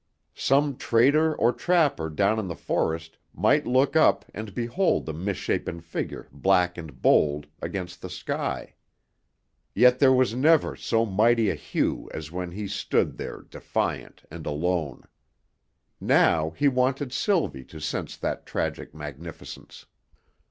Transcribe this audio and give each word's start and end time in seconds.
Some 0.33 0.77
trader 0.77 1.35
or 1.35 1.53
trapper 1.53 2.09
down 2.09 2.39
in 2.39 2.47
the 2.47 2.55
forest 2.55 3.19
might 3.35 3.67
look 3.67 3.95
up 3.95 4.25
and 4.33 4.51
behold 4.55 5.05
the 5.05 5.13
misshapen 5.13 5.79
figure 5.79 6.27
black 6.31 6.75
and 6.75 6.99
bold, 7.03 7.45
against 7.61 8.01
the 8.01 8.09
sky. 8.09 8.73
Yet 9.75 9.99
there 9.99 10.11
was 10.11 10.33
never 10.33 10.75
so 10.75 11.05
mighty 11.05 11.51
a 11.51 11.53
Hugh 11.55 12.09
as 12.15 12.31
when 12.31 12.49
he 12.49 12.67
stood 12.67 13.17
there 13.19 13.41
defiant 13.43 14.23
and 14.31 14.47
alone. 14.47 15.03
Now 15.99 16.49
he 16.49 16.67
wanted 16.67 17.13
Sylvie 17.13 17.63
to 17.65 17.79
sense 17.79 18.17
that 18.17 18.47
tragic 18.47 18.95
magnificence. 18.95 19.85